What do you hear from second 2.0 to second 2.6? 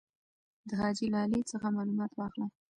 واخله.